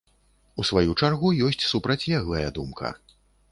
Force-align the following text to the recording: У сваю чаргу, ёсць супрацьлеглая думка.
У 0.63 0.63
сваю 0.69 0.95
чаргу, 1.01 1.29
ёсць 1.49 1.67
супрацьлеглая 1.73 2.43
думка. 2.59 2.95